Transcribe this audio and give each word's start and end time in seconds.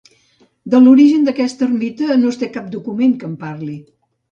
De 0.73 0.79
l'origen 0.85 1.27
d'aquesta 1.27 1.67
ermita 1.67 2.17
no 2.23 2.33
es 2.33 2.41
té 2.45 2.51
cap 2.57 2.73
document 2.79 3.17
que 3.21 3.31
en 3.31 3.39
parli. 3.47 3.79